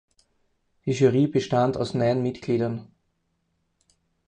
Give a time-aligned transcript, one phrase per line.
[0.83, 2.87] Die Jury bestand aus neun Mitgliedern.